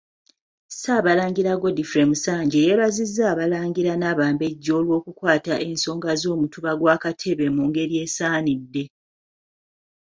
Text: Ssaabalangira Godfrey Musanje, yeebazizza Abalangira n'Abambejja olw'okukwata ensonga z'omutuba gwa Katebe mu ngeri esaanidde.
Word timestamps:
Ssaabalangira 0.69 1.51
Godfrey 1.61 2.07
Musanje, 2.09 2.57
yeebazizza 2.65 3.23
Abalangira 3.33 3.93
n'Abambejja 3.97 4.71
olw'okukwata 4.79 5.53
ensonga 5.69 6.11
z'omutuba 6.21 6.71
gwa 6.79 6.95
Katebe 7.03 7.45
mu 7.55 7.63
ngeri 7.69 7.95
esaanidde. 8.05 8.83